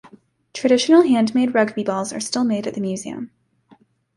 Traditional 0.53 1.03
handmade 1.03 1.53
rugby 1.53 1.83
balls 1.83 2.11
are 2.11 2.19
still 2.19 2.43
made 2.43 2.65
at 2.65 2.73
the 2.73 2.81
museum. 2.81 3.29